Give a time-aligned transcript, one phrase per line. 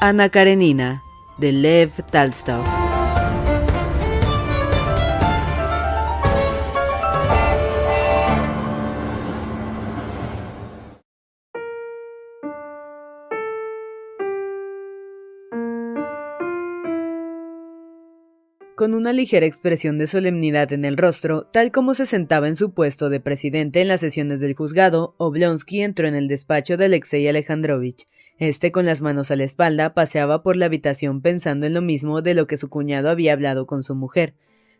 [0.00, 1.02] Ana Karenina,
[1.38, 2.64] de Lev Talstov.
[18.76, 22.72] Con una ligera expresión de solemnidad en el rostro, tal como se sentaba en su
[22.72, 27.26] puesto de presidente en las sesiones del juzgado, Oblonsky entró en el despacho de Alexei
[27.26, 28.06] Alejandrovich.
[28.38, 32.22] Este, con las manos a la espalda, paseaba por la habitación pensando en lo mismo
[32.22, 34.34] de lo que su cuñado había hablado con su mujer.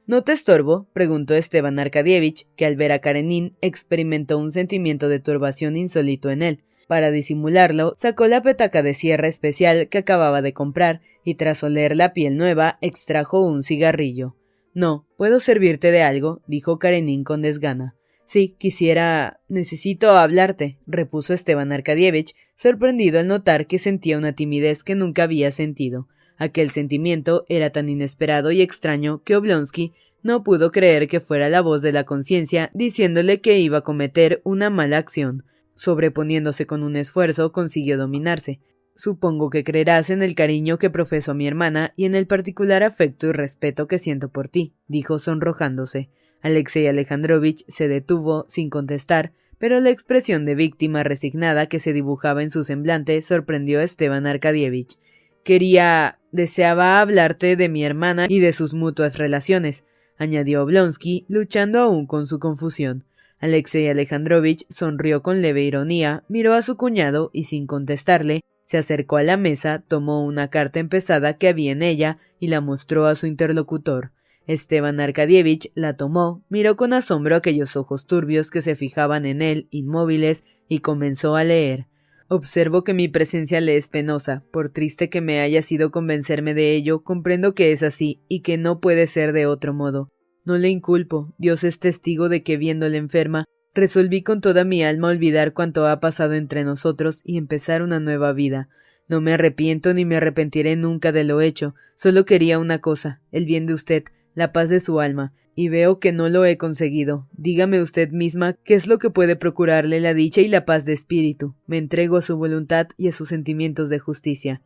[0.06, 0.86] ¿No te estorbo?
[0.92, 6.42] preguntó Esteban Arkadievich, que al ver a Karenin experimentó un sentimiento de turbación insólito en
[6.42, 6.64] él.
[6.86, 11.94] Para disimularlo, sacó la petaca de sierra especial que acababa de comprar y tras oler
[11.94, 14.34] la piel nueva, extrajo un cigarrillo.
[14.72, 16.40] No, ¿puedo servirte de algo?
[16.46, 17.97] dijo Karenin con desgana.
[18.28, 19.40] Sí, quisiera.
[19.48, 25.50] necesito hablarte, repuso Esteban Arkadievich, sorprendido al notar que sentía una timidez que nunca había
[25.50, 26.08] sentido.
[26.36, 31.62] Aquel sentimiento era tan inesperado y extraño que Oblonsky no pudo creer que fuera la
[31.62, 35.44] voz de la conciencia diciéndole que iba a cometer una mala acción.
[35.74, 38.60] Sobreponiéndose con un esfuerzo, consiguió dominarse.
[38.94, 42.82] Supongo que creerás en el cariño que profeso a mi hermana y en el particular
[42.82, 46.10] afecto y respeto que siento por ti, dijo sonrojándose.
[46.42, 52.42] Alexei Alejandrovich se detuvo sin contestar, pero la expresión de víctima resignada que se dibujaba
[52.42, 54.98] en su semblante sorprendió a Esteban Arkadievich.
[55.44, 56.18] Quería.
[56.30, 59.84] deseaba hablarte de mi hermana y de sus mutuas relaciones,
[60.18, 63.04] añadió Oblonsky, luchando aún con su confusión.
[63.40, 69.16] Alexei Alejandrovich sonrió con leve ironía, miró a su cuñado y sin contestarle, se acercó
[69.16, 73.14] a la mesa, tomó una carta empezada que había en ella y la mostró a
[73.14, 74.12] su interlocutor.
[74.48, 79.68] Esteban Arkadievich la tomó, miró con asombro aquellos ojos turbios que se fijaban en él,
[79.70, 81.86] inmóviles, y comenzó a leer.
[82.28, 86.74] Observo que mi presencia le es penosa, por triste que me haya sido convencerme de
[86.74, 90.08] ello, comprendo que es así, y que no puede ser de otro modo.
[90.46, 93.44] No le inculpo, Dios es testigo de que viéndole enferma,
[93.74, 98.32] resolví con toda mi alma olvidar cuanto ha pasado entre nosotros y empezar una nueva
[98.32, 98.70] vida.
[99.08, 103.44] No me arrepiento ni me arrepentiré nunca de lo hecho, solo quería una cosa, el
[103.44, 104.04] bien de usted,
[104.38, 107.26] la paz de su alma, y veo que no lo he conseguido.
[107.32, 110.92] Dígame usted misma qué es lo que puede procurarle la dicha y la paz de
[110.92, 111.56] espíritu.
[111.66, 114.62] Me entrego a su voluntad y a sus sentimientos de justicia.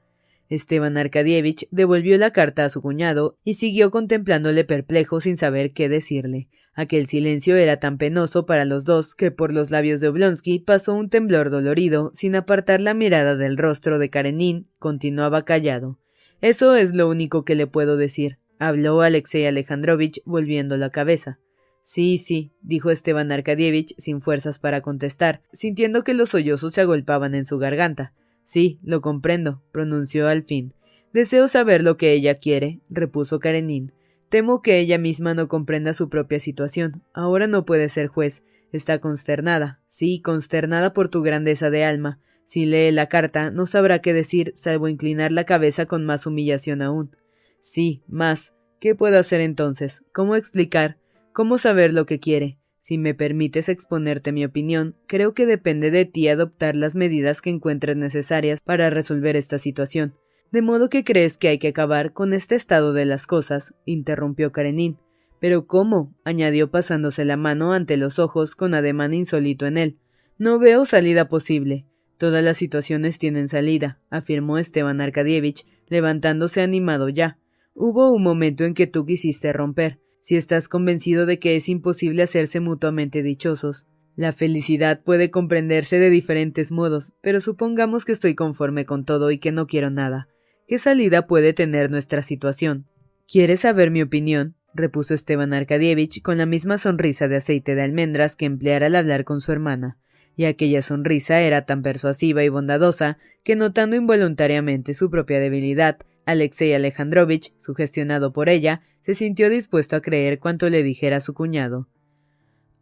[0.50, 5.88] Esteban Arkadievich devolvió la carta a su cuñado y siguió contemplándole perplejo sin saber qué
[5.88, 6.50] decirle.
[6.74, 10.92] Aquel silencio era tan penoso para los dos que por los labios de Oblonsky pasó
[10.92, 15.98] un temblor dolorido, sin apartar la mirada del rostro de Karenin, continuaba callado.
[16.42, 21.38] Eso es lo único que le puedo decir habló Alexei Alejandrovich volviendo la cabeza.
[21.82, 27.34] Sí, sí, dijo Esteban Arkadievich sin fuerzas para contestar, sintiendo que los sollozos se agolpaban
[27.34, 28.12] en su garganta.
[28.44, 30.74] Sí, lo comprendo, pronunció al fin.
[31.12, 33.92] Deseo saber lo que ella quiere, repuso Karenin.
[34.28, 37.02] Temo que ella misma no comprenda su propia situación.
[37.12, 38.42] Ahora no puede ser juez.
[38.72, 39.80] Está consternada.
[39.88, 42.18] Sí, consternada por tu grandeza de alma.
[42.46, 46.80] Si lee la carta, no sabrá qué decir, salvo inclinar la cabeza con más humillación
[46.80, 47.14] aún.
[47.60, 48.54] Sí, más.
[48.82, 50.02] ¿Qué puedo hacer entonces?
[50.12, 50.98] ¿Cómo explicar?
[51.32, 52.58] ¿Cómo saber lo que quiere?
[52.80, 57.50] Si me permites exponerte mi opinión, creo que depende de ti adoptar las medidas que
[57.50, 60.16] encuentres necesarias para resolver esta situación.
[60.50, 64.50] De modo que crees que hay que acabar con este estado de las cosas, interrumpió
[64.50, 64.98] Karenin.
[65.38, 66.12] Pero ¿cómo?
[66.24, 69.98] añadió pasándose la mano ante los ojos con ademán insólito en él.
[70.38, 71.86] No veo salida posible.
[72.18, 77.38] Todas las situaciones tienen salida, afirmó Esteban Arkadievich, levantándose animado ya.
[77.74, 79.98] Hubo un momento en que tú quisiste romper.
[80.20, 86.10] Si estás convencido de que es imposible hacerse mutuamente dichosos, la felicidad puede comprenderse de
[86.10, 90.28] diferentes modos, pero supongamos que estoy conforme con todo y que no quiero nada.
[90.68, 92.86] ¿Qué salida puede tener nuestra situación?
[93.26, 94.54] ¿Quieres saber mi opinión?
[94.74, 99.24] repuso Esteban Arkadievich con la misma sonrisa de aceite de almendras que empleara al hablar
[99.24, 99.98] con su hermana,
[100.36, 106.74] y aquella sonrisa era tan persuasiva y bondadosa que notando involuntariamente su propia debilidad, Alexei
[106.74, 111.88] Alejandrovich, sugestionado por ella, se sintió dispuesto a creer cuanto le dijera su cuñado.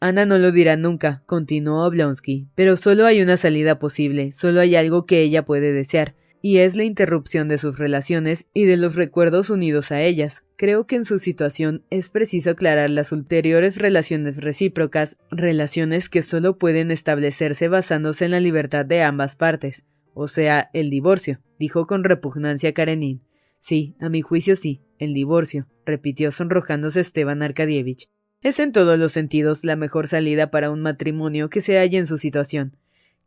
[0.00, 4.74] Ana no lo dirá nunca, continuó Oblonsky, pero solo hay una salida posible, solo hay
[4.74, 8.94] algo que ella puede desear, y es la interrupción de sus relaciones y de los
[8.94, 10.42] recuerdos unidos a ellas.
[10.56, 16.56] Creo que en su situación es preciso aclarar las ulteriores relaciones recíprocas, relaciones que solo
[16.56, 19.84] pueden establecerse basándose en la libertad de ambas partes,
[20.14, 23.20] o sea, el divorcio, dijo con repugnancia Karenin.
[23.60, 28.10] Sí, a mi juicio sí, el divorcio, repitió sonrojándose Esteban Arkadievich.
[28.42, 32.06] Es en todos los sentidos la mejor salida para un matrimonio que se halla en
[32.06, 32.76] su situación.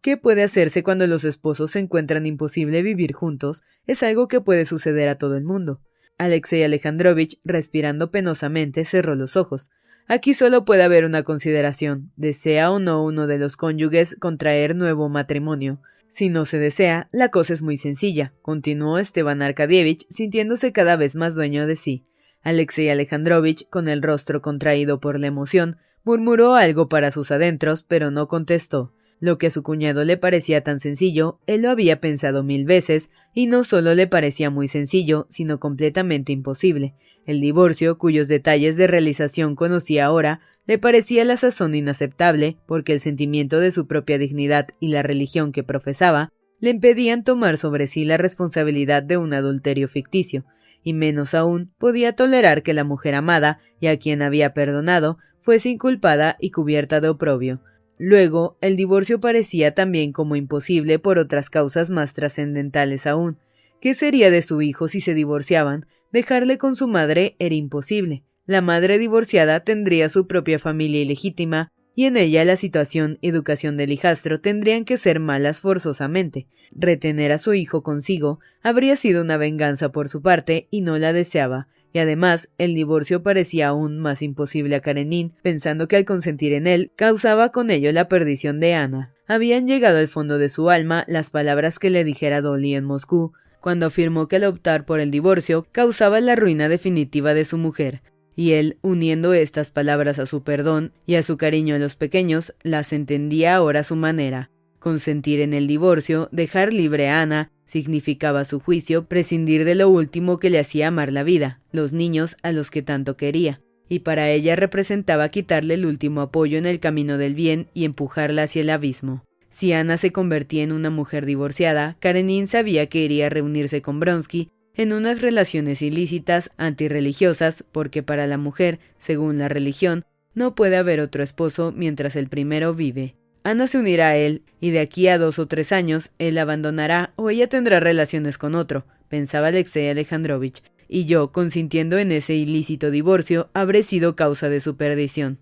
[0.02, 3.62] ¿Qué puede hacerse cuando los esposos se encuentran imposible vivir juntos?
[3.86, 5.82] Es algo que puede suceder a todo el mundo.
[6.18, 9.70] Alexei Alejandrovich, respirando penosamente, cerró los ojos.
[10.08, 12.12] Aquí solo puede haber una consideración.
[12.18, 15.80] ¿Desea o no uno de los cónyuges contraer nuevo matrimonio?
[16.14, 21.16] Si no se desea, la cosa es muy sencilla, continuó Esteban Arkadievich, sintiéndose cada vez
[21.16, 22.06] más dueño de sí.
[22.44, 28.12] Alexei Alejandrovich, con el rostro contraído por la emoción, murmuró algo para sus adentros, pero
[28.12, 28.94] no contestó.
[29.20, 33.10] Lo que a su cuñado le parecía tan sencillo, él lo había pensado mil veces,
[33.34, 36.94] y no solo le parecía muy sencillo, sino completamente imposible.
[37.26, 43.00] El divorcio, cuyos detalles de realización conocía ahora, le parecía la sazón inaceptable, porque el
[43.00, 48.06] sentimiento de su propia dignidad y la religión que profesaba le impedían tomar sobre sí
[48.06, 50.46] la responsabilidad de un adulterio ficticio
[50.84, 55.70] y menos aún podía tolerar que la mujer amada y a quien había perdonado fuese
[55.70, 57.62] inculpada y cubierta de oprobio.
[57.98, 63.38] Luego, el divorcio parecía también como imposible por otras causas más trascendentales aún.
[63.82, 65.86] ¿Qué sería de su hijo si se divorciaban?
[66.12, 68.24] Dejarle con su madre era imposible.
[68.46, 73.78] La madre divorciada tendría su propia familia ilegítima, y en ella la situación y educación
[73.78, 76.48] del hijastro tendrían que ser malas forzosamente.
[76.72, 81.14] Retener a su hijo consigo habría sido una venganza por su parte y no la
[81.14, 86.52] deseaba, y además el divorcio parecía aún más imposible a Karenin, pensando que al consentir
[86.54, 89.14] en él causaba con ello la perdición de Ana.
[89.28, 93.32] Habían llegado al fondo de su alma las palabras que le dijera Dolly en Moscú,
[93.62, 98.02] cuando afirmó que al optar por el divorcio causaba la ruina definitiva de su mujer,
[98.36, 102.54] y él, uniendo estas palabras a su perdón y a su cariño a los pequeños,
[102.64, 104.50] las entendía ahora a su manera.
[104.80, 109.90] Consentir en el divorcio, dejar libre a Ana, significaba a su juicio prescindir de lo
[109.90, 114.00] último que le hacía amar la vida, los niños a los que tanto quería, y
[114.00, 118.62] para ella representaba quitarle el último apoyo en el camino del bien y empujarla hacia
[118.62, 119.24] el abismo.
[119.50, 124.00] Si Ana se convertía en una mujer divorciada, Karenin sabía que iría a reunirse con
[124.00, 130.04] Bronsky en unas relaciones ilícitas antirreligiosas porque para la mujer, según la religión,
[130.34, 133.16] no puede haber otro esposo mientras el primero vive.
[133.44, 137.12] Ana se unirá a él, y de aquí a dos o tres años él abandonará
[137.16, 142.90] o ella tendrá relaciones con otro, pensaba Alexei Alejandrovich, y yo, consintiendo en ese ilícito
[142.90, 145.40] divorcio, habré sido causa de su perdición.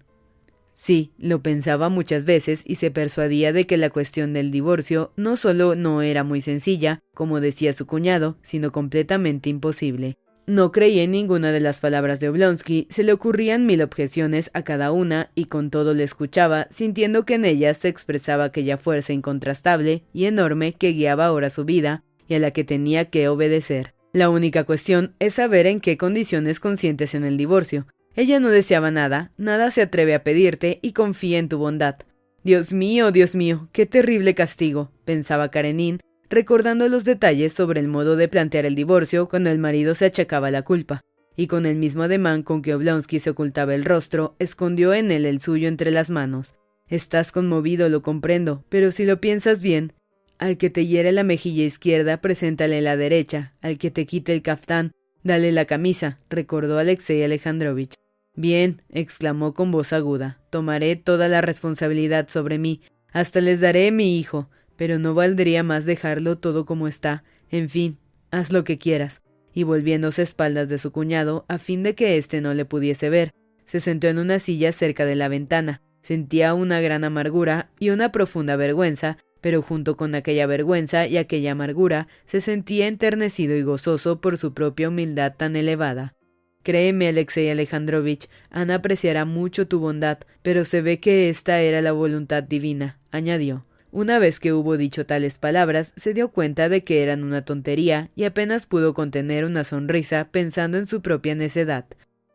[0.84, 5.38] Sí, lo pensaba muchas veces y se persuadía de que la cuestión del divorcio no
[5.38, 10.18] solo no era muy sencilla, como decía su cuñado, sino completamente imposible.
[10.48, 14.64] No creía en ninguna de las palabras de Oblonsky, se le ocurrían mil objeciones a
[14.64, 19.14] cada una y con todo le escuchaba, sintiendo que en ellas se expresaba aquella fuerza
[19.14, 23.94] incontrastable y enorme que guiaba ahora su vida y a la que tenía que obedecer.
[24.14, 28.92] La única cuestión es saber en qué condiciones consientes en el divorcio, ella no deseaba
[28.92, 31.96] nada, nada se atreve a pedirte y confía en tu bondad.
[32.44, 36.00] Dios mío, Dios mío, qué terrible castigo, pensaba Karenin,
[36.30, 40.50] recordando los detalles sobre el modo de plantear el divorcio cuando el marido se achacaba
[40.52, 41.02] la culpa,
[41.36, 45.26] y con el mismo ademán con que Oblonsky se ocultaba el rostro, escondió en él
[45.26, 46.56] el suyo entre las manos.
[46.88, 49.94] Estás conmovido, lo comprendo, pero si lo piensas bien,
[50.40, 54.42] al que te hiere la mejilla izquierda, preséntale la derecha, al que te quite el
[54.42, 54.92] caftán,
[55.24, 58.01] dale la camisa, recordó Alexei Alejandrovich.
[58.36, 64.18] Bien, exclamó con voz aguda, tomaré toda la responsabilidad sobre mí, hasta les daré mi
[64.18, 67.24] hijo, pero no valdría más dejarlo todo como está.
[67.50, 67.98] En fin,
[68.32, 69.22] haz lo que quieras.
[69.54, 73.32] Y volviéndose espaldas de su cuñado, a fin de que éste no le pudiese ver,
[73.66, 78.12] se sentó en una silla cerca de la ventana, Sentía una gran amargura y una
[78.12, 84.20] profunda vergüenza, pero junto con aquella vergüenza y aquella amargura se sentía enternecido y gozoso
[84.20, 86.14] por su propia humildad tan elevada.
[86.64, 91.92] Créeme, Alexei Alejandrovich, Ana apreciará mucho tu bondad, pero se ve que esta era la
[91.92, 93.66] voluntad divina, añadió.
[93.92, 98.10] Una vez que hubo dicho tales palabras, se dio cuenta de que eran una tontería
[98.16, 101.86] y apenas pudo contener una sonrisa pensando en su propia necedad.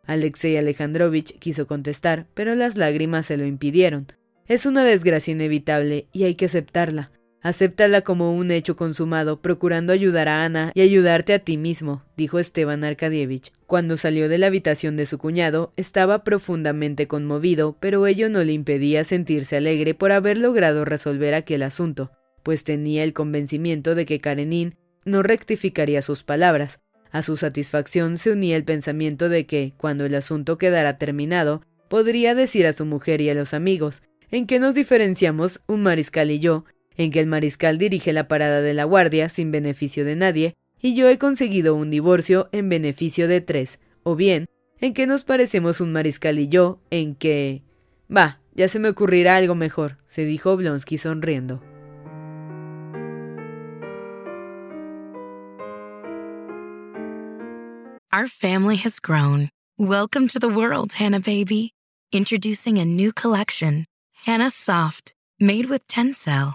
[0.04, 4.06] Alexei Alejandrovich quiso contestar, pero las lágrimas se lo impidieron.
[4.46, 7.10] Es una desgracia inevitable y hay que aceptarla.
[7.46, 12.40] Acéptala como un hecho consumado, procurando ayudar a Ana y ayudarte a ti mismo, dijo
[12.40, 13.52] Esteban Arkadievich.
[13.68, 18.50] Cuando salió de la habitación de su cuñado, estaba profundamente conmovido, pero ello no le
[18.50, 22.10] impedía sentirse alegre por haber logrado resolver aquel asunto,
[22.42, 24.74] pues tenía el convencimiento de que Karenin
[25.04, 26.80] no rectificaría sus palabras.
[27.12, 32.34] A su satisfacción se unía el pensamiento de que, cuando el asunto quedara terminado, podría
[32.34, 36.40] decir a su mujer y a los amigos, en qué nos diferenciamos un mariscal y
[36.40, 36.64] yo,
[36.96, 40.94] en que el mariscal dirige la parada de la guardia sin beneficio de nadie, y
[40.94, 44.46] yo he conseguido un divorcio en beneficio de tres, o bien,
[44.80, 47.62] en que nos parecemos un mariscal y yo, en que...
[48.14, 51.62] Va, ya se me ocurrirá algo mejor, se dijo Oblonsky sonriendo.
[58.12, 59.50] Our family has grown.
[59.76, 61.72] Welcome to the world, Hannah baby.
[62.12, 63.84] Introducing a new collection,
[64.24, 66.54] Hannah Soft, made with Tencel.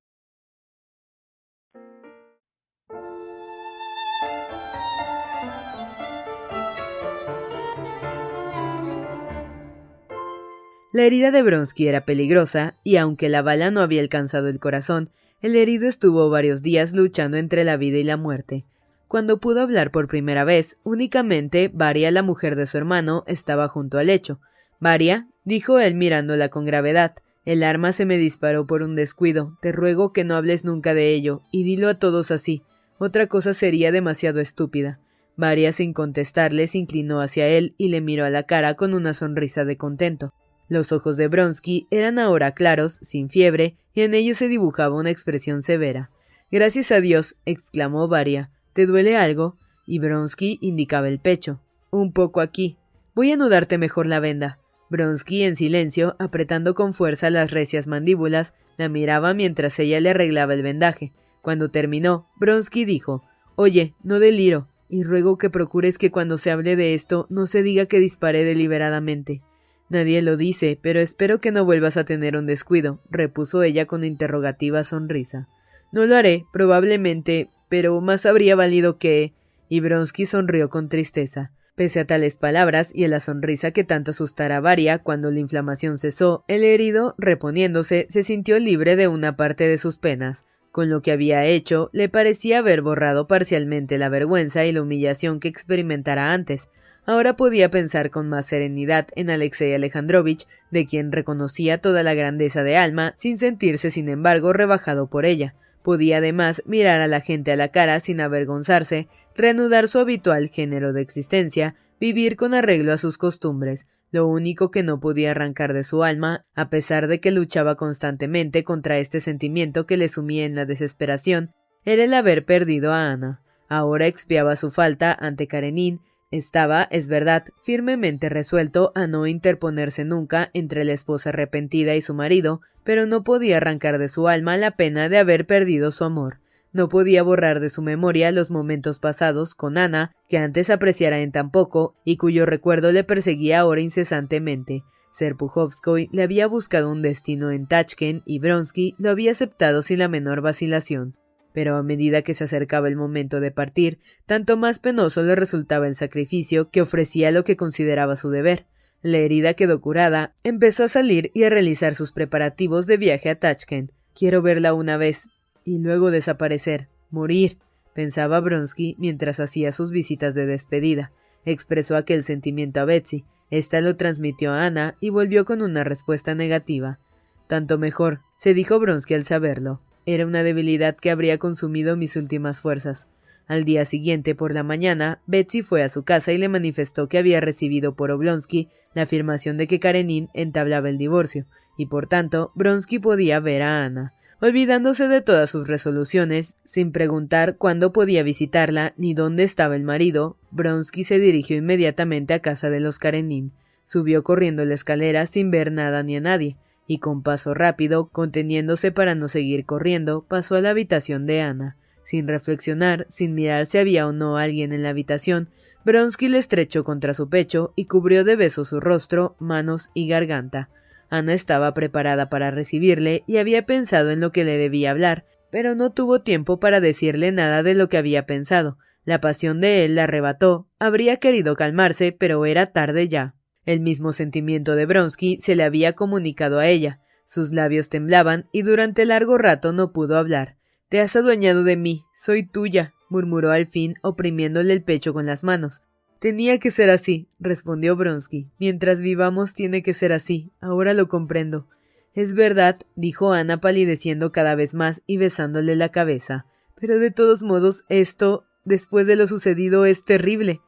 [10.93, 15.09] La herida de Bronsky era peligrosa, y aunque la bala no había alcanzado el corazón,
[15.41, 18.65] el herido estuvo varios días luchando entre la vida y la muerte.
[19.07, 23.99] Cuando pudo hablar por primera vez, únicamente Varia, la mujer de su hermano, estaba junto
[23.99, 24.41] al lecho.
[24.79, 29.57] Varia, dijo él mirándola con gravedad, el arma se me disparó por un descuido.
[29.61, 32.63] Te ruego que no hables nunca de ello, y dilo a todos así.
[32.99, 34.99] Otra cosa sería demasiado estúpida.
[35.37, 39.13] Varia, sin contestarle, se inclinó hacia él y le miró a la cara con una
[39.13, 40.33] sonrisa de contento.
[40.71, 45.09] Los ojos de Bronsky eran ahora claros, sin fiebre, y en ellos se dibujaba una
[45.09, 46.11] expresión severa.
[46.49, 48.51] Gracias a Dios, exclamó Varia.
[48.71, 49.57] ¿Te duele algo?
[49.85, 51.59] Y Bronsky indicaba el pecho.
[51.89, 52.77] Un poco aquí.
[53.13, 54.59] Voy a anudarte mejor la venda.
[54.89, 60.53] Bronsky, en silencio, apretando con fuerza las recias mandíbulas, la miraba mientras ella le arreglaba
[60.53, 61.11] el vendaje.
[61.41, 63.25] Cuando terminó, Bronsky dijo
[63.57, 67.61] Oye, no deliro, y ruego que procures que cuando se hable de esto no se
[67.61, 69.41] diga que disparé deliberadamente.
[69.91, 74.05] Nadie lo dice, pero espero que no vuelvas a tener un descuido, repuso ella con
[74.05, 75.49] interrogativa sonrisa.
[75.91, 79.33] No lo haré, probablemente, pero más habría valido que.
[79.67, 81.51] Y Bronsky sonrió con tristeza.
[81.75, 85.41] Pese a tales palabras y a la sonrisa que tanto asustara a Varia cuando la
[85.41, 90.43] inflamación cesó, el herido, reponiéndose, se sintió libre de una parte de sus penas.
[90.71, 95.41] Con lo que había hecho, le parecía haber borrado parcialmente la vergüenza y la humillación
[95.41, 96.69] que experimentara antes,
[97.05, 102.63] Ahora podía pensar con más serenidad en Alexei Alejandrovich, de quien reconocía toda la grandeza
[102.63, 105.55] de alma, sin sentirse, sin embargo, rebajado por ella.
[105.83, 110.93] Podía además mirar a la gente a la cara sin avergonzarse, reanudar su habitual género
[110.93, 113.85] de existencia, vivir con arreglo a sus costumbres.
[114.11, 118.63] Lo único que no podía arrancar de su alma, a pesar de que luchaba constantemente
[118.63, 121.51] contra este sentimiento que le sumía en la desesperación,
[121.83, 123.41] era el haber perdido a Ana.
[123.69, 130.49] Ahora expiaba su falta ante Karenin, estaba, es verdad, firmemente resuelto a no interponerse nunca
[130.53, 134.75] entre la esposa arrepentida y su marido, pero no podía arrancar de su alma la
[134.75, 136.39] pena de haber perdido su amor.
[136.73, 141.31] No podía borrar de su memoria los momentos pasados con Ana, que antes apreciara en
[141.33, 144.83] tan poco y cuyo recuerdo le perseguía ahora incesantemente.
[145.11, 150.07] Serpuhovskoy le había buscado un destino en Tachken y Bronsky lo había aceptado sin la
[150.07, 151.17] menor vacilación.
[151.53, 155.87] Pero a medida que se acercaba el momento de partir, tanto más penoso le resultaba
[155.87, 158.65] el sacrificio que ofrecía lo que consideraba su deber.
[159.01, 163.39] La herida quedó curada, empezó a salir y a realizar sus preparativos de viaje a
[163.39, 163.91] Tachkent.
[164.13, 165.27] Quiero verla una vez
[165.63, 167.57] y luego desaparecer, morir,
[167.93, 171.11] pensaba Bronsky mientras hacía sus visitas de despedida.
[171.45, 173.25] Expresó aquel sentimiento a Betsy.
[173.49, 176.99] Esta lo transmitió a Ana y volvió con una respuesta negativa.
[177.47, 179.81] Tanto mejor, se dijo Bronsky al saberlo.
[180.05, 183.07] Era una debilidad que habría consumido mis últimas fuerzas.
[183.47, 187.17] Al día siguiente, por la mañana, Betsy fue a su casa y le manifestó que
[187.17, 191.45] había recibido por Oblonsky la afirmación de que Karenin entablaba el divorcio,
[191.77, 194.13] y por tanto Bronsky podía ver a Ana.
[194.39, 200.37] Olvidándose de todas sus resoluciones, sin preguntar cuándo podía visitarla ni dónde estaba el marido,
[200.49, 203.51] Bronsky se dirigió inmediatamente a casa de los Karenin.
[203.83, 208.91] Subió corriendo la escalera sin ver nada ni a nadie, y con paso rápido, conteniéndose
[208.91, 211.77] para no seguir corriendo, pasó a la habitación de Ana.
[212.03, 215.49] Sin reflexionar, sin mirar si había o no alguien en la habitación,
[215.85, 220.69] Bronsky le estrechó contra su pecho y cubrió de besos su rostro, manos y garganta.
[221.09, 225.75] Ana estaba preparada para recibirle y había pensado en lo que le debía hablar, pero
[225.75, 228.77] no tuvo tiempo para decirle nada de lo que había pensado.
[229.03, 233.35] La pasión de él la arrebató, habría querido calmarse, pero era tarde ya.
[233.65, 236.99] El mismo sentimiento de Bronsky se le había comunicado a ella.
[237.25, 240.57] Sus labios temblaban y durante largo rato no pudo hablar.
[240.89, 245.43] Te has adueñado de mí, soy tuya, murmuró al fin, oprimiéndole el pecho con las
[245.43, 245.81] manos.
[246.19, 248.51] Tenía que ser así, respondió Bronsky.
[248.59, 250.51] Mientras vivamos tiene que ser así.
[250.59, 251.67] Ahora lo comprendo.
[252.13, 256.45] Es verdad, dijo Ana palideciendo cada vez más y besándole la cabeza.
[256.79, 260.61] Pero de todos modos, esto, después de lo sucedido, es terrible.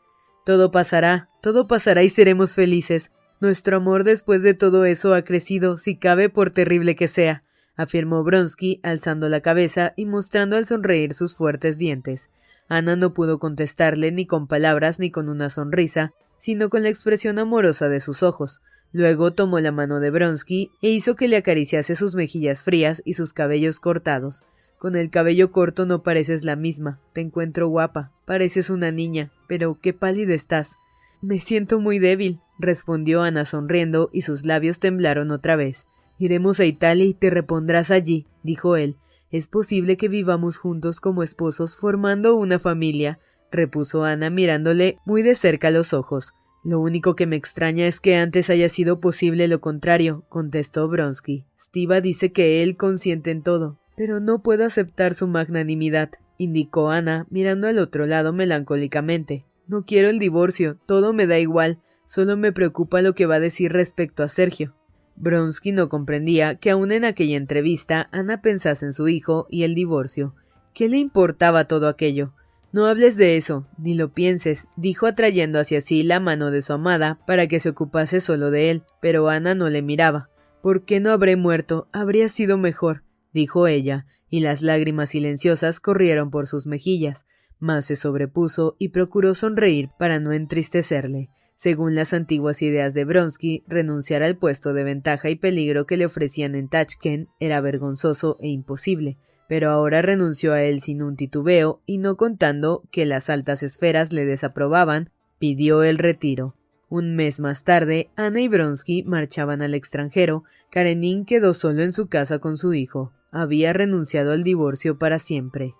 [0.46, 3.12] Todo pasará, todo pasará y seremos felices.
[3.42, 7.44] Nuestro amor después de todo eso ha crecido, si cabe, por terrible que sea,
[7.76, 12.30] afirmó Bronsky, alzando la cabeza y mostrando al sonreír sus fuertes dientes.
[12.70, 17.38] Ana no pudo contestarle ni con palabras ni con una sonrisa, sino con la expresión
[17.38, 18.62] amorosa de sus ojos.
[18.94, 23.16] Luego tomó la mano de Bronsky e hizo que le acariciase sus mejillas frías y
[23.16, 24.44] sus cabellos cortados.
[24.80, 27.02] Con el cabello corto no pareces la misma.
[27.12, 28.14] Te encuentro guapa.
[28.24, 29.32] Pareces una niña.
[29.50, 30.78] Pero qué pálida estás.
[31.24, 35.88] Me siento muy débil, respondió Ana sonriendo, y sus labios temblaron otra vez.
[36.20, 38.98] Iremos a Italia y te repondrás allí, dijo él.
[39.32, 43.20] Es posible que vivamos juntos como esposos formando una familia,
[43.54, 46.34] repuso Ana mirándole muy de cerca los ojos.
[46.62, 51.46] Lo único que me extraña es que antes haya sido posible lo contrario, contestó Bronsky.
[51.58, 57.28] Stiva dice que él consiente en todo, pero no puedo aceptar su magnanimidad, indicó Ana,
[57.30, 59.46] mirando al otro lado melancólicamente.
[59.68, 63.40] No quiero el divorcio, todo me da igual, solo me preocupa lo que va a
[63.40, 64.76] decir respecto a Sergio.
[65.16, 69.76] Bronsky no comprendía que aun en aquella entrevista Ana pensase en su hijo y el
[69.76, 70.36] divorcio.
[70.74, 72.34] ¿Qué le importaba todo aquello?
[72.72, 76.74] No hables de eso, ni lo pienses, dijo atrayendo hacia sí la mano de su
[76.74, 80.30] amada para que se ocupase solo de él, pero Ana no le miraba.
[80.62, 81.88] ¿Por qué no habré muerto?
[81.92, 87.26] Habría sido mejor dijo ella, y las lágrimas silenciosas corrieron por sus mejillas,
[87.64, 91.30] mas se sobrepuso y procuró sonreír para no entristecerle.
[91.56, 96.06] Según las antiguas ideas de Bronsky, renunciar al puesto de ventaja y peligro que le
[96.06, 101.82] ofrecían en Tachkent era vergonzoso e imposible, pero ahora renunció a él sin un titubeo
[101.86, 106.58] y no contando que las altas esferas le desaprobaban, pidió el retiro.
[106.90, 112.08] Un mes más tarde, Ana y Bronsky marchaban al extranjero, Karenin quedó solo en su
[112.08, 115.74] casa con su hijo había renunciado al divorcio para siempre.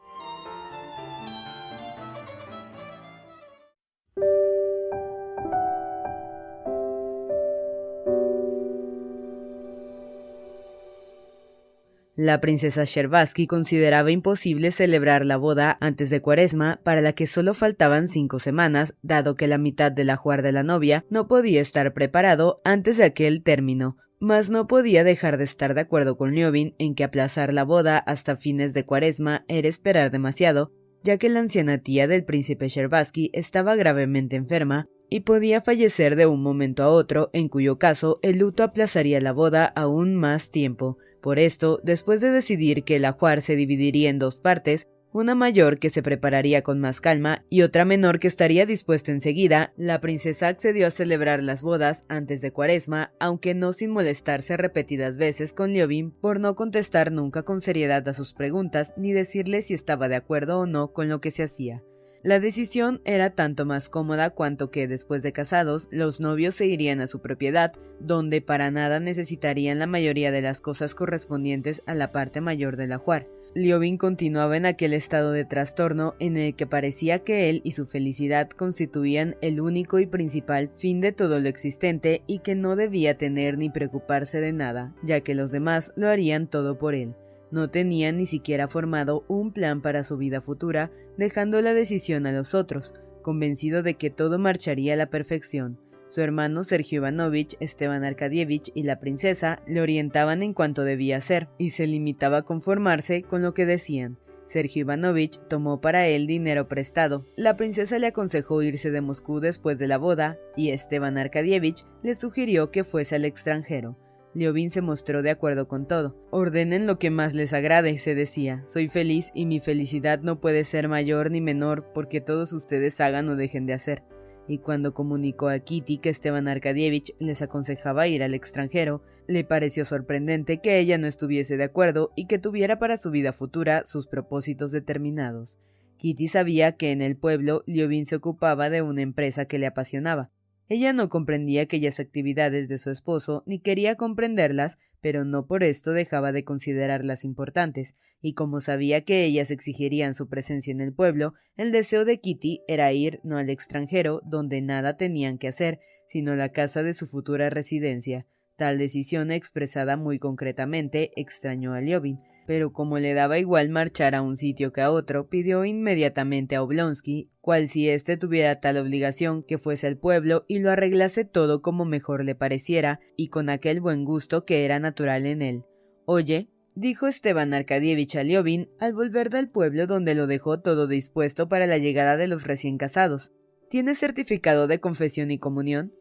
[12.24, 17.54] La princesa Sherbatsky consideraba imposible celebrar la boda antes de Cuaresma, para la que solo
[17.54, 21.92] faltaban cinco semanas, dado que la mitad del ajuar de la novia no podía estar
[21.92, 26.76] preparado antes de aquel término, mas no podía dejar de estar de acuerdo con Liobin
[26.78, 30.72] en que aplazar la boda hasta fines de cuaresma era esperar demasiado,
[31.04, 36.26] ya que la anciana tía del príncipe Sherbatsky estaba gravemente enferma y podía fallecer de
[36.26, 40.98] un momento a otro, en cuyo caso el luto aplazaría la boda aún más tiempo.
[41.24, 45.80] Por esto, después de decidir que el ajuar se dividiría en dos partes, una mayor
[45.80, 50.50] que se prepararía con más calma y otra menor que estaría dispuesta enseguida, la princesa
[50.50, 55.72] accedió a celebrar las bodas antes de Cuaresma, aunque no sin molestarse repetidas veces con
[55.72, 60.16] Liobin por no contestar nunca con seriedad a sus preguntas ni decirle si estaba de
[60.16, 61.84] acuerdo o no con lo que se hacía.
[62.24, 67.02] La decisión era tanto más cómoda cuanto que, después de casados, los novios se irían
[67.02, 72.14] a su propiedad, donde para nada necesitarían la mayoría de las cosas correspondientes a la
[72.14, 73.28] parte mayor del ajuar.
[73.56, 77.86] Liobin continuaba en aquel estado de trastorno en el que parecía que él y su
[77.86, 83.18] felicidad constituían el único y principal fin de todo lo existente y que no debía
[83.18, 87.16] tener ni preocuparse de nada, ya que los demás lo harían todo por él.
[87.54, 90.90] No tenía ni siquiera formado un plan para su vida futura,
[91.20, 95.78] dejando la decisión a los otros, convencido de que todo marcharía a la perfección.
[96.10, 101.48] Su hermano Sergio Ivanovich, Esteban Arkadievich y la princesa le orientaban en cuanto debía hacer,
[101.60, 104.18] y se limitaba a conformarse con lo que decían.
[104.48, 107.28] Sergio Ivanovich tomó para él dinero prestado.
[107.36, 112.16] La princesa le aconsejó irse de Moscú después de la boda, y Esteban Arkadievich le
[112.16, 113.96] sugirió que fuese al extranjero.
[114.34, 116.16] Liobin se mostró de acuerdo con todo.
[116.32, 118.64] Ordenen lo que más les agrade, se decía.
[118.66, 123.30] Soy feliz y mi felicidad no puede ser mayor ni menor porque todos ustedes hagan
[123.30, 124.04] o dejen de hacer
[124.48, 129.86] y cuando comunicó a Kitty que Esteban Arkadievich les aconsejaba ir al extranjero, le pareció
[129.86, 134.08] sorprendente que ella no estuviese de acuerdo y que tuviera para su vida futura sus
[134.08, 135.60] propósitos determinados.
[135.98, 140.32] Kitty sabía que en el pueblo Liobin se ocupaba de una empresa que le apasionaba,
[140.70, 145.92] ella no comprendía aquellas actividades de su esposo ni quería comprenderlas, pero no por esto
[145.92, 151.34] dejaba de considerarlas importantes, y como sabía que ellas exigirían su presencia en el pueblo,
[151.58, 156.36] el deseo de Kitty era ir no al extranjero, donde nada tenían que hacer, sino
[156.36, 158.26] la casa de su futura residencia.
[158.56, 164.22] Tal decisión expresada muy concretamente extrañó a Liobin, pero como le daba igual marchar a
[164.22, 169.44] un sitio que a otro, pidió inmediatamente a Oblonsky, cual si éste tuviera tal obligación,
[169.44, 173.82] que fuese al pueblo y lo arreglase todo como mejor le pareciera, y con aquel
[173.82, 175.64] buen gusto que era natural en él.
[176.06, 181.48] Oye, dijo Esteban Arkadievich a Liobin al volver del pueblo donde lo dejó todo dispuesto
[181.48, 183.32] para la llegada de los recién casados.
[183.70, 185.94] ¿Tienes certificado de confesión y comunión?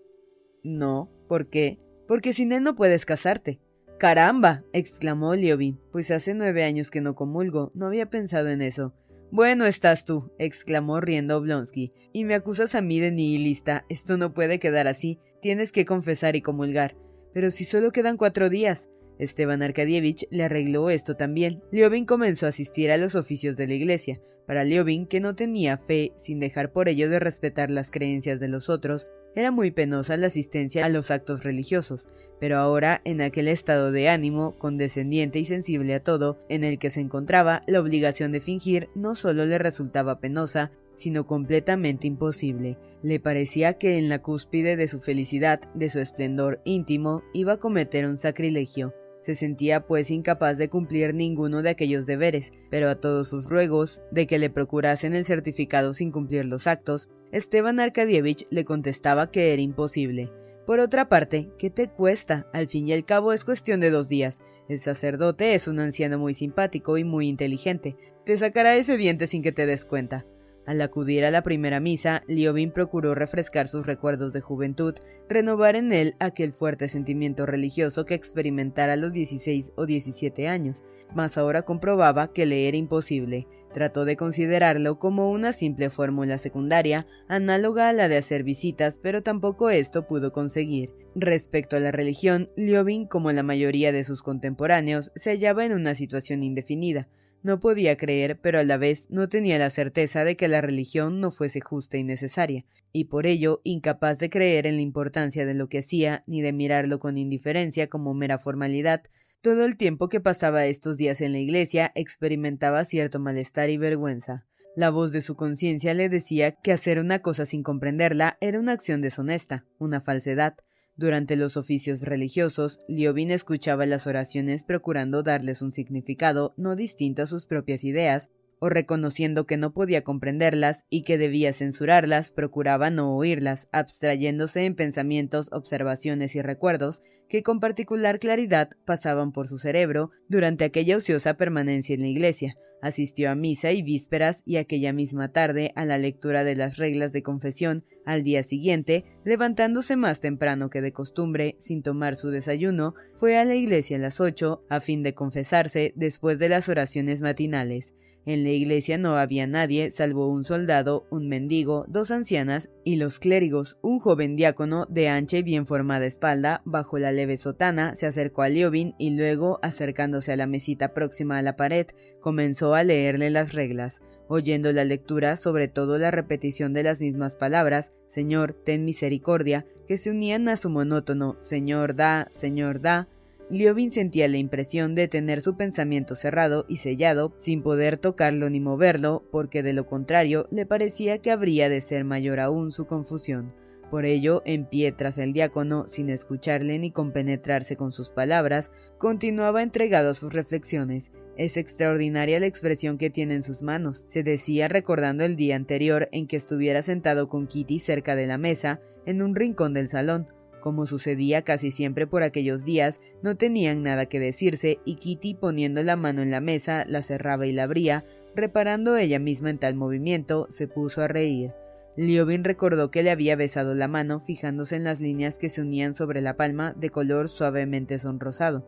[0.62, 1.80] No, ¿por qué?
[2.06, 3.60] Porque sin él no puedes casarte.
[4.02, 4.64] Caramba.
[4.72, 8.92] exclamó Liobin, pues hace nueve años que no comulgo, no había pensado en eso.
[9.30, 13.84] Bueno estás tú, exclamó riendo Oblonsky, y me acusas a mí de nihilista.
[13.88, 15.20] Esto no puede quedar así.
[15.40, 16.96] Tienes que confesar y comulgar.
[17.32, 18.90] Pero si solo quedan cuatro días.
[19.20, 21.62] Esteban Arkadievich le arregló esto también.
[21.70, 24.20] Liobin comenzó a asistir a los oficios de la iglesia.
[24.48, 28.48] Para Liobin, que no tenía fe, sin dejar por ello de respetar las creencias de
[28.48, 33.48] los otros, era muy penosa la asistencia a los actos religiosos, pero ahora, en aquel
[33.48, 38.32] estado de ánimo, condescendiente y sensible a todo, en el que se encontraba, la obligación
[38.32, 42.78] de fingir no solo le resultaba penosa, sino completamente imposible.
[43.02, 47.58] Le parecía que en la cúspide de su felicidad, de su esplendor íntimo, iba a
[47.58, 48.92] cometer un sacrilegio.
[49.22, 54.02] Se sentía pues incapaz de cumplir ninguno de aquellos deberes, pero a todos sus ruegos
[54.10, 59.52] de que le procurasen el certificado sin cumplir los actos, Esteban Arkadievich le contestaba que
[59.52, 60.30] era imposible.
[60.66, 62.46] Por otra parte, ¿qué te cuesta?
[62.52, 64.40] Al fin y al cabo es cuestión de dos días.
[64.68, 67.96] El sacerdote es un anciano muy simpático y muy inteligente.
[68.24, 70.24] Te sacará ese diente sin que te des cuenta.
[70.64, 74.94] Al acudir a la primera misa, Liobin procuró refrescar sus recuerdos de juventud,
[75.28, 80.84] renovar en él aquel fuerte sentimiento religioso que experimentara a los 16 o 17 años,
[81.14, 83.48] mas ahora comprobaba que le era imposible.
[83.74, 89.22] Trató de considerarlo como una simple fórmula secundaria, análoga a la de hacer visitas, pero
[89.22, 90.94] tampoco esto pudo conseguir.
[91.14, 95.94] Respecto a la religión, Liobin, como la mayoría de sus contemporáneos, se hallaba en una
[95.94, 97.08] situación indefinida.
[97.42, 101.20] No podía creer, pero a la vez no tenía la certeza de que la religión
[101.20, 105.54] no fuese justa y necesaria, y por ello incapaz de creer en la importancia de
[105.54, 109.02] lo que hacía, ni de mirarlo con indiferencia como mera formalidad,
[109.40, 114.46] todo el tiempo que pasaba estos días en la iglesia experimentaba cierto malestar y vergüenza.
[114.76, 118.72] La voz de su conciencia le decía que hacer una cosa sin comprenderla era una
[118.72, 120.54] acción deshonesta, una falsedad,
[120.96, 127.26] durante los oficios religiosos, Liobin escuchaba las oraciones procurando darles un significado no distinto a
[127.26, 133.16] sus propias ideas, o reconociendo que no podía comprenderlas y que debía censurarlas, procuraba no
[133.16, 140.10] oírlas, abstrayéndose en pensamientos, observaciones y recuerdos que con particular claridad pasaban por su cerebro
[140.28, 145.30] durante aquella ociosa permanencia en la iglesia, Asistió a misa y vísperas y aquella misma
[145.30, 147.84] tarde a la lectura de las reglas de confesión.
[148.04, 153.44] Al día siguiente, levantándose más temprano que de costumbre, sin tomar su desayuno, fue a
[153.44, 157.94] la iglesia a las ocho, a fin de confesarse después de las oraciones matinales.
[158.24, 163.18] En la iglesia no había nadie, salvo un soldado, un mendigo, dos ancianas y los
[163.18, 163.78] clérigos.
[163.82, 168.42] Un joven diácono, de ancha y bien formada espalda, bajo la leve sotana, se acercó
[168.42, 171.86] a Liobin y luego, acercándose a la mesita próxima a la pared,
[172.20, 174.00] comenzó a leerle las reglas.
[174.34, 179.98] Oyendo la lectura, sobre todo la repetición de las mismas palabras, Señor, ten misericordia, que
[179.98, 183.10] se unían a su monótono Señor da, Señor da,
[183.50, 188.58] Liobin sentía la impresión de tener su pensamiento cerrado y sellado, sin poder tocarlo ni
[188.58, 193.52] moverlo, porque de lo contrario le parecía que habría de ser mayor aún su confusión.
[193.90, 199.62] Por ello, en pie tras el diácono, sin escucharle ni compenetrarse con sus palabras, continuaba
[199.62, 204.68] entregado a sus reflexiones, es extraordinaria la expresión que tiene en sus manos, se decía
[204.68, 209.22] recordando el día anterior en que estuviera sentado con Kitty cerca de la mesa, en
[209.22, 210.28] un rincón del salón.
[210.60, 215.82] Como sucedía casi siempre por aquellos días, no tenían nada que decirse y Kitty poniendo
[215.82, 218.04] la mano en la mesa la cerraba y la abría,
[218.36, 221.52] reparando ella misma en tal movimiento, se puso a reír.
[221.96, 225.94] Liobin recordó que le había besado la mano fijándose en las líneas que se unían
[225.94, 228.66] sobre la palma de color suavemente sonrosado.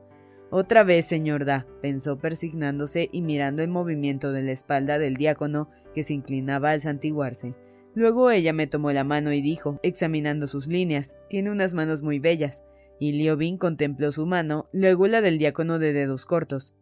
[0.51, 5.69] Otra vez, señor Da, pensó persignándose y mirando el movimiento de la espalda del diácono
[5.95, 7.55] que se inclinaba al santiguarse.
[7.95, 12.19] Luego ella me tomó la mano y dijo, examinando sus líneas, tiene unas manos muy
[12.19, 12.63] bellas.
[12.99, 16.75] Y Liobin contempló su mano, luego la del diácono de dedos cortos.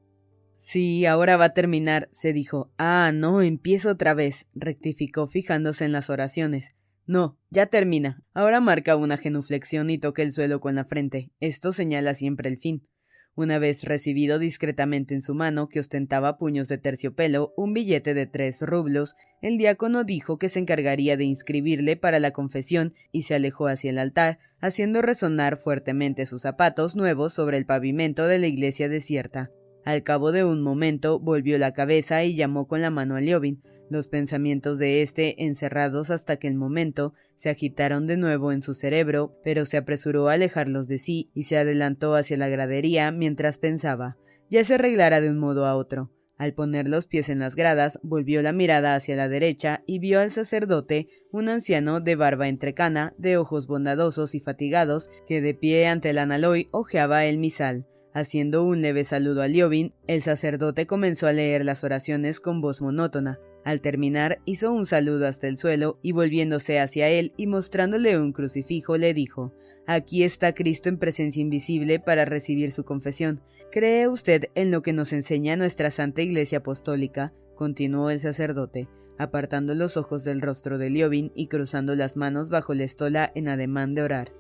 [0.57, 2.70] Sí, ahora va a terminar, se dijo.
[2.79, 6.77] Ah, no, empiezo otra vez, rectificó fijándose en las oraciones.
[7.05, 8.22] No, ya termina.
[8.33, 11.33] Ahora marca una genuflexión y toca el suelo con la frente.
[11.40, 12.87] Esto señala siempre el fin.
[13.35, 18.27] Una vez recibido discretamente en su mano, que ostentaba puños de terciopelo, un billete de
[18.27, 23.35] tres rublos, el diácono dijo que se encargaría de inscribirle para la confesión y se
[23.35, 28.49] alejó hacia el altar, haciendo resonar fuertemente sus zapatos nuevos sobre el pavimento de la
[28.49, 29.51] iglesia desierta.
[29.85, 33.62] Al cabo de un momento volvió la cabeza y llamó con la mano a Liobin,
[33.90, 38.75] los pensamientos de éste, encerrados hasta que el momento, se agitaron de nuevo en su
[38.75, 43.59] cerebro, pero se apresuró a alejarlos de sí y se adelantó hacia la gradería mientras
[43.59, 44.16] pensaba.
[44.51, 46.11] Ya se arreglará de un modo a otro.
[46.38, 50.21] Al poner los pies en las gradas, volvió la mirada hacia la derecha y vio
[50.21, 55.87] al sacerdote, un anciano de barba entrecana, de ojos bondadosos y fatigados, que de pie
[55.87, 57.87] ante el analoy hojeaba el misal.
[58.14, 62.83] Haciendo un leve saludo a Liobin, el sacerdote comenzó a leer las oraciones con voz
[62.83, 68.18] monótona, al terminar, hizo un saludo hasta el suelo y volviéndose hacia él y mostrándole
[68.18, 69.53] un crucifijo, le dijo
[69.87, 73.40] Aquí está Cristo en presencia invisible para recibir su confesión.
[73.70, 77.33] ¿Cree usted en lo que nos enseña nuestra Santa Iglesia Apostólica?
[77.55, 82.75] continuó el sacerdote, apartando los ojos del rostro de Liobin y cruzando las manos bajo
[82.75, 84.33] la estola en ademán de orar.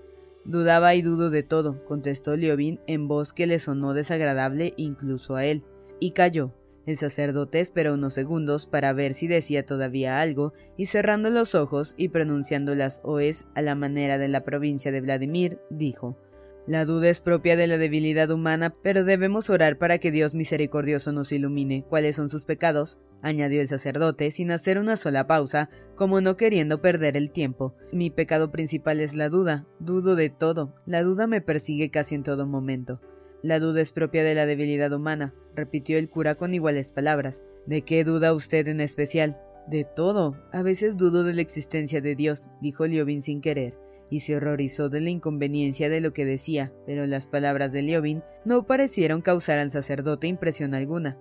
[0.44, 5.44] Dudaba y dudo de todo, contestó Liobin en voz que le sonó desagradable incluso a
[5.44, 5.64] él,
[6.00, 6.52] y calló.
[6.84, 11.94] El sacerdote esperó unos segundos para ver si decía todavía algo, y cerrando los ojos
[11.96, 16.18] y pronunciando las oes a la manera de la provincia de Vladimir, dijo
[16.66, 21.10] La duda es propia de la debilidad humana, pero debemos orar para que Dios misericordioso
[21.10, 26.20] nos ilumine cuáles son sus pecados, añadió el sacerdote sin hacer una sola pausa, como
[26.20, 27.74] no queriendo perder el tiempo.
[27.92, 32.22] Mi pecado principal es la duda, dudo de todo, la duda me persigue casi en
[32.22, 33.00] todo momento.
[33.42, 37.42] La duda es propia de la debilidad humana, repitió el cura con iguales palabras.
[37.66, 39.40] ¿De qué duda usted en especial?
[39.66, 40.36] De todo.
[40.52, 43.81] A veces dudo de la existencia de Dios, dijo Liobin sin querer,
[44.12, 48.22] y se horrorizó de la inconveniencia de lo que decía, pero las palabras de Liobin
[48.44, 51.16] no parecieron causar al sacerdote impresión alguna.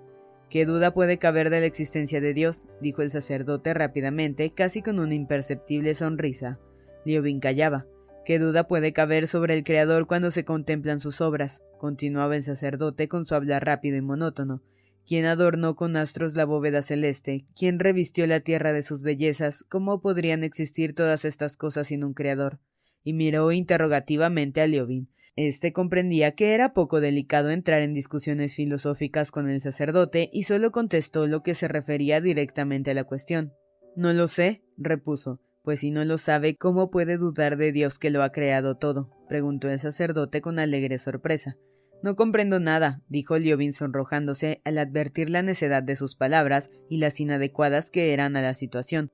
[0.49, 2.65] ¿Qué duda puede caber de la existencia de Dios?
[2.81, 6.59] dijo el sacerdote rápidamente, casi con una imperceptible sonrisa.
[7.05, 7.87] Liobin callaba.
[8.25, 11.63] ¿Qué duda puede caber sobre el Creador cuando se contemplan sus obras?
[11.79, 14.63] continuaba el sacerdote con su hablar rápido y monótono.
[15.07, 17.45] ¿Quién adornó con astros la bóveda celeste?
[17.55, 19.63] ¿Quién revistió la tierra de sus bellezas?
[19.69, 22.59] ¿Cómo podrían existir todas estas cosas sin un Creador?
[23.03, 25.09] Y miró interrogativamente a Liobin.
[25.35, 30.71] Este comprendía que era poco delicado entrar en discusiones filosóficas con el sacerdote y solo
[30.71, 33.53] contestó lo que se refería directamente a la cuestión.
[33.95, 35.39] No lo sé, repuso.
[35.63, 39.11] Pues si no lo sabe, ¿cómo puede dudar de Dios que lo ha creado todo?
[39.29, 41.55] preguntó el sacerdote con alegre sorpresa.
[42.03, 47.19] No comprendo nada, dijo Liobin sonrojándose al advertir la necedad de sus palabras y las
[47.19, 49.11] inadecuadas que eran a la situación.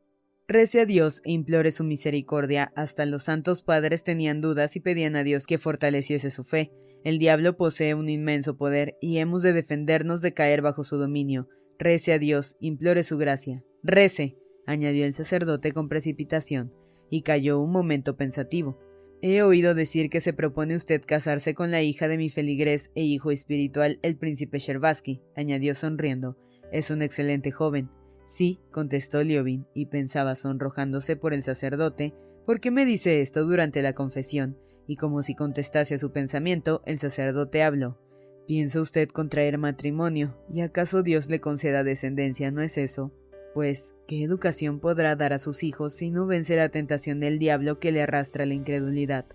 [0.50, 2.72] Rece a Dios e implore su misericordia.
[2.78, 6.72] Hasta los santos padres tenían dudas y pedían a Dios que fortaleciese su fe.
[7.04, 11.50] El diablo posee un inmenso poder y hemos de defendernos de caer bajo su dominio.
[11.78, 13.62] Rece a Dios, implore su gracia.
[13.84, 16.74] Rece añadió el sacerdote con precipitación,
[17.10, 18.80] y cayó un momento pensativo.
[19.22, 23.04] He oído decir que se propone usted casarse con la hija de mi feligrés e
[23.04, 26.38] hijo espiritual, el príncipe Sherbaski, añadió sonriendo.
[26.72, 27.90] Es un excelente joven.
[28.28, 32.14] Sí, contestó Liobin, y pensaba sonrojándose por el sacerdote,
[32.46, 34.58] ¿por qué me dice esto durante la confesión?
[34.86, 37.98] Y como si contestase a su pensamiento, el sacerdote habló.
[38.46, 40.38] ¿Piensa usted contraer matrimonio?
[40.52, 43.14] ¿Y acaso Dios le conceda descendencia, no es eso?
[43.54, 47.80] Pues, ¿qué educación podrá dar a sus hijos si no vence la tentación del diablo
[47.80, 49.26] que le arrastra la incredulidad?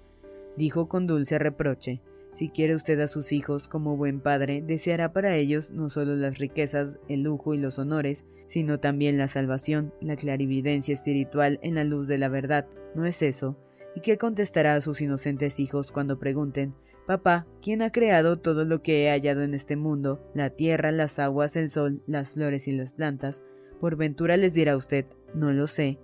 [0.58, 2.02] dijo con dulce reproche.
[2.32, 6.38] Si quiere usted a sus hijos como buen padre, deseará para ellos no solo las
[6.38, 11.84] riquezas, el lujo y los honores, sino también la salvación, la clarividencia espiritual en la
[11.84, 12.66] luz de la verdad.
[12.94, 13.58] ¿No es eso?
[13.94, 16.74] ¿Y qué contestará a sus inocentes hijos cuando pregunten,
[17.06, 21.18] Papá, ¿quién ha creado todo lo que he hallado en este mundo, la tierra, las
[21.18, 23.42] aguas, el sol, las flores y las plantas?
[23.80, 25.98] Por ventura les dirá usted, no lo sé.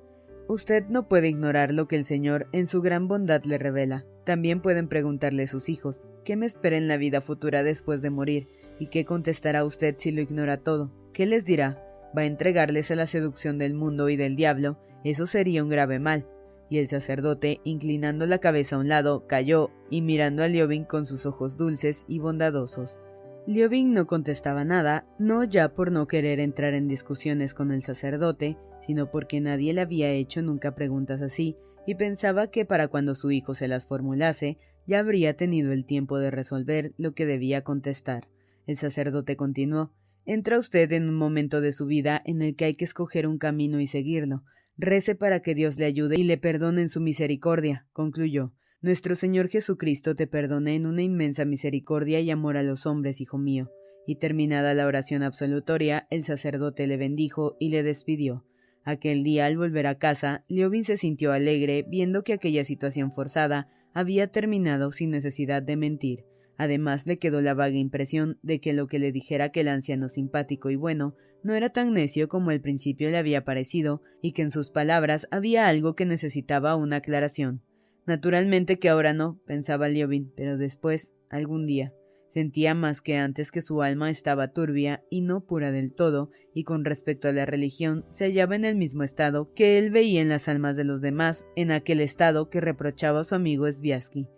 [0.48, 4.06] Usted no puede ignorar lo que el Señor en su gran bondad le revela.
[4.28, 8.10] También pueden preguntarle a sus hijos, ¿qué me espera en la vida futura después de
[8.10, 8.46] morir?
[8.78, 10.92] ¿Y qué contestará usted si lo ignora todo?
[11.14, 11.82] ¿Qué les dirá?
[12.14, 14.78] ¿Va a entregarles a la seducción del mundo y del diablo?
[15.02, 16.28] Eso sería un grave mal.
[16.68, 21.06] Y el sacerdote, inclinando la cabeza a un lado, cayó y mirando a Liobin con
[21.06, 23.00] sus ojos dulces y bondadosos.
[23.46, 28.58] Liobin no contestaba nada, no ya por no querer entrar en discusiones con el sacerdote,
[28.82, 31.56] sino porque nadie le había hecho nunca preguntas así,
[31.88, 36.18] y pensaba que para cuando su hijo se las formulase, ya habría tenido el tiempo
[36.18, 38.28] de resolver lo que debía contestar.
[38.66, 39.94] El sacerdote continuó
[40.26, 43.38] Entra usted en un momento de su vida en el que hay que escoger un
[43.38, 44.44] camino y seguirlo.
[44.76, 48.52] Rece para que Dios le ayude y le perdone en su misericordia, concluyó.
[48.82, 53.38] Nuestro Señor Jesucristo te perdone en una inmensa misericordia y amor a los hombres, hijo
[53.38, 53.70] mío.
[54.06, 58.44] Y terminada la oración absolutoria, el sacerdote le bendijo y le despidió.
[58.88, 63.68] Aquel día, al volver a casa, Liobin se sintió alegre viendo que aquella situación forzada
[63.92, 66.24] había terminado sin necesidad de mentir.
[66.56, 70.70] Además le quedó la vaga impresión de que lo que le dijera aquel anciano simpático
[70.70, 74.50] y bueno no era tan necio como al principio le había parecido, y que en
[74.50, 77.60] sus palabras había algo que necesitaba una aclaración.
[78.06, 81.92] Naturalmente que ahora no, pensaba Liobin, pero después, algún día.
[82.38, 86.62] Sentía más que antes que su alma estaba turbia y no pura del todo, y
[86.62, 90.28] con respecto a la religión se hallaba en el mismo estado que él veía en
[90.28, 94.28] las almas de los demás, en aquel estado que reprochaba a su amigo Sviasky.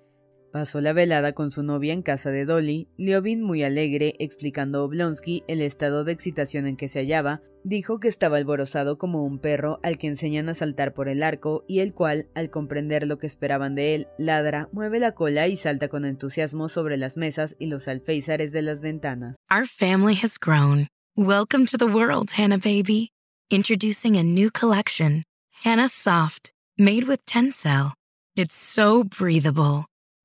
[0.53, 2.89] Pasó la velada con su novia en casa de Dolly.
[2.97, 8.01] Liobin, muy alegre, explicando a Oblonsky el estado de excitación en que se hallaba, dijo
[8.01, 11.79] que estaba alborozado como un perro al que enseñan a saltar por el arco y
[11.79, 15.87] el cual, al comprender lo que esperaban de él, ladra, mueve la cola y salta
[15.87, 19.37] con entusiasmo sobre las mesas y los alféizares de las ventanas.
[19.53, 20.89] Our family has grown.
[21.17, 23.13] Welcome to the world, Hannah baby.
[23.51, 25.23] Introducing a new collection,
[25.65, 27.93] Hannah Soft, made with Tencel.
[28.35, 29.90] It's so breathable.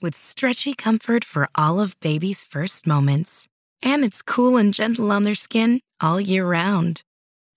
[0.00, 3.48] with stretchy comfort for all of baby's first moments.
[3.82, 7.02] And it's cool and gentle on their skin all year round.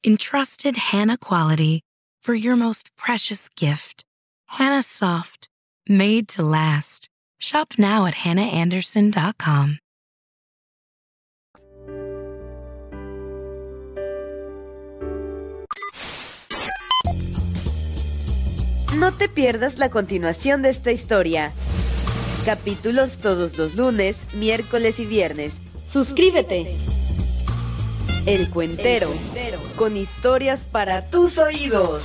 [0.06, 1.82] Entrusted Hannah quality
[2.22, 4.04] for your most precious gift.
[4.48, 5.48] Hannah Soft,
[5.88, 7.10] made to last.
[7.40, 9.80] Shop now at hannahanderson.com.
[18.96, 21.54] No te pierdas la continuación de esta historia.
[22.46, 25.54] Capítulos todos los lunes, miércoles y viernes.
[25.88, 26.76] Suscríbete.
[28.26, 29.14] El Cuentero,
[29.76, 32.04] con historias para tus oídos.